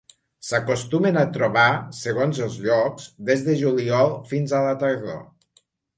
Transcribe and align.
S'acostumen 0.45 1.17
a 1.19 1.25
trobar, 1.35 1.65
segons 1.97 2.41
els 2.45 2.55
llocs, 2.63 3.07
des 3.31 3.45
de 3.49 3.59
juliol 3.61 4.17
fins 4.33 4.55
a 4.57 4.63
la 4.69 4.73
tardor. 4.87 5.21